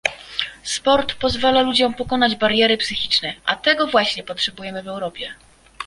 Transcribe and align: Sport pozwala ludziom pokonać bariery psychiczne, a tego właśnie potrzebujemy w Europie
Sport 0.63 1.13
pozwala 1.15 1.61
ludziom 1.61 1.93
pokonać 1.93 2.35
bariery 2.35 2.77
psychiczne, 2.77 3.33
a 3.45 3.55
tego 3.55 3.87
właśnie 3.87 4.23
potrzebujemy 4.23 4.83
w 4.83 4.87
Europie 4.87 5.35